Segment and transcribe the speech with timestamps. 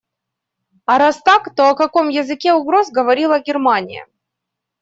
[0.93, 4.07] А раз так, то о каком языке угроз говорила Германия?